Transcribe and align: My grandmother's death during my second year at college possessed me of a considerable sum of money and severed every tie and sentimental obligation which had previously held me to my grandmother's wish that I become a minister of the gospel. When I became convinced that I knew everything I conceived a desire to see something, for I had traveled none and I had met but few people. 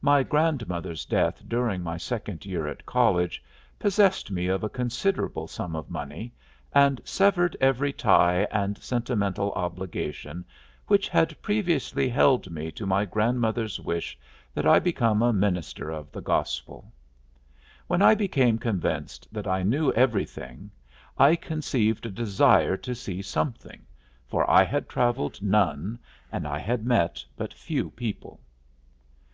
My 0.00 0.22
grandmother's 0.22 1.04
death 1.04 1.42
during 1.46 1.82
my 1.82 1.98
second 1.98 2.46
year 2.46 2.66
at 2.66 2.86
college 2.86 3.44
possessed 3.78 4.30
me 4.30 4.46
of 4.46 4.64
a 4.64 4.70
considerable 4.70 5.46
sum 5.46 5.76
of 5.76 5.90
money 5.90 6.32
and 6.72 6.98
severed 7.04 7.58
every 7.60 7.92
tie 7.92 8.44
and 8.50 8.78
sentimental 8.78 9.52
obligation 9.52 10.46
which 10.86 11.10
had 11.10 11.38
previously 11.42 12.08
held 12.08 12.50
me 12.50 12.70
to 12.72 12.86
my 12.86 13.04
grandmother's 13.04 13.78
wish 13.78 14.16
that 14.54 14.64
I 14.66 14.78
become 14.78 15.20
a 15.20 15.30
minister 15.30 15.90
of 15.90 16.10
the 16.10 16.22
gospel. 16.22 16.90
When 17.86 18.00
I 18.00 18.14
became 18.14 18.56
convinced 18.56 19.28
that 19.30 19.46
I 19.46 19.62
knew 19.62 19.92
everything 19.92 20.70
I 21.18 21.36
conceived 21.36 22.06
a 22.06 22.10
desire 22.10 22.78
to 22.78 22.94
see 22.94 23.20
something, 23.20 23.84
for 24.26 24.50
I 24.50 24.64
had 24.64 24.88
traveled 24.88 25.42
none 25.42 25.98
and 26.32 26.48
I 26.48 26.60
had 26.60 26.86
met 26.86 27.22
but 27.36 27.52
few 27.52 27.90
people. 27.90 28.40